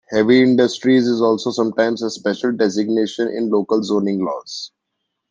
Heavy 0.09 0.41
industry 0.41 0.97
is 0.97 1.21
also 1.21 1.51
sometimes 1.51 2.01
a 2.01 2.09
special 2.09 2.51
designation 2.51 3.27
in 3.27 3.51
local 3.51 3.83
zoning 3.83 4.25
laws. 4.25 4.71